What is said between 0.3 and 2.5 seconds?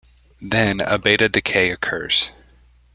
Then, a beta decay occurs.